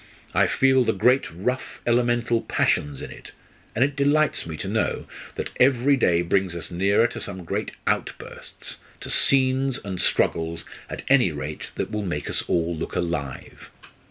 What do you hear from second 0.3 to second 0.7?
I